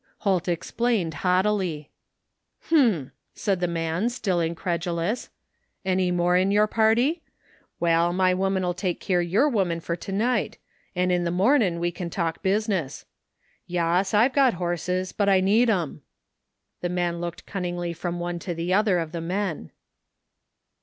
[0.21, 1.91] Holt explained haughtily."
[2.71, 5.29] H'm!" said the man still incredulous."
[5.85, 7.21] Any more in your party?
[7.79, 10.57] Wal, my woman'U take keer your woman fer t'night,
[10.95, 13.05] an* in the momin' we ken talk business.
[13.67, 16.01] Yas, IVe got horses, but I need *em."
[16.79, 19.69] The man looked cunningly from one to the other of the men.